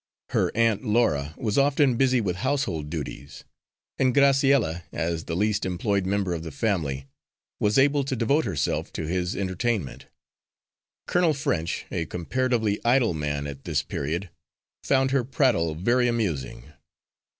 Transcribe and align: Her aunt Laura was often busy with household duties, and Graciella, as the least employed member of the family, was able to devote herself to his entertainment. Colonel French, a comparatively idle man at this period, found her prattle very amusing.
Her 0.29 0.51
aunt 0.57 0.83
Laura 0.83 1.35
was 1.37 1.59
often 1.59 1.95
busy 1.95 2.19
with 2.21 2.37
household 2.37 2.89
duties, 2.89 3.43
and 3.99 4.15
Graciella, 4.15 4.81
as 4.91 5.25
the 5.25 5.35
least 5.35 5.63
employed 5.63 6.07
member 6.07 6.33
of 6.33 6.41
the 6.41 6.49
family, 6.49 7.05
was 7.59 7.77
able 7.77 8.03
to 8.05 8.15
devote 8.15 8.43
herself 8.45 8.91
to 8.93 9.05
his 9.05 9.35
entertainment. 9.35 10.07
Colonel 11.05 11.35
French, 11.35 11.85
a 11.91 12.07
comparatively 12.07 12.83
idle 12.83 13.13
man 13.13 13.45
at 13.45 13.63
this 13.63 13.83
period, 13.83 14.31
found 14.81 15.11
her 15.11 15.23
prattle 15.23 15.75
very 15.75 16.07
amusing. 16.07 16.71